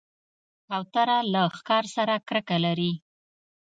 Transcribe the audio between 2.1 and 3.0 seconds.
کرکه لري.